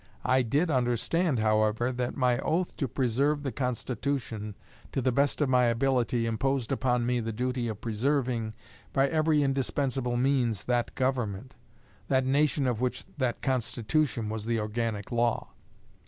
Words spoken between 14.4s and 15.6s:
the organic law.